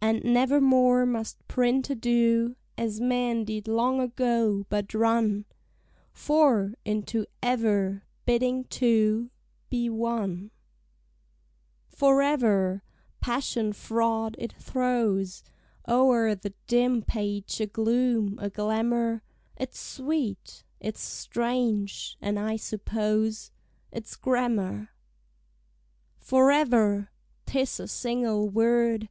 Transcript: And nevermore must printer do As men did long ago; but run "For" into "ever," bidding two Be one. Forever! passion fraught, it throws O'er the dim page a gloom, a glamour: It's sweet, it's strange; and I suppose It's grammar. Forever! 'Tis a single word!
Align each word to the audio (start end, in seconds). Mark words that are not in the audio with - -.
And 0.00 0.24
nevermore 0.24 1.04
must 1.04 1.46
printer 1.46 1.94
do 1.94 2.56
As 2.78 3.02
men 3.02 3.44
did 3.44 3.68
long 3.68 4.00
ago; 4.00 4.64
but 4.70 4.94
run 4.94 5.44
"For" 6.10 6.72
into 6.86 7.26
"ever," 7.42 8.06
bidding 8.24 8.64
two 8.64 9.30
Be 9.68 9.90
one. 9.90 10.52
Forever! 11.90 12.82
passion 13.20 13.74
fraught, 13.74 14.36
it 14.38 14.54
throws 14.54 15.44
O'er 15.86 16.34
the 16.34 16.54
dim 16.66 17.02
page 17.02 17.60
a 17.60 17.66
gloom, 17.66 18.38
a 18.40 18.48
glamour: 18.48 19.22
It's 19.58 19.78
sweet, 19.78 20.64
it's 20.80 21.02
strange; 21.02 22.16
and 22.22 22.38
I 22.38 22.56
suppose 22.56 23.50
It's 23.92 24.16
grammar. 24.16 24.94
Forever! 26.16 27.10
'Tis 27.44 27.80
a 27.80 27.86
single 27.88 28.48
word! 28.48 29.00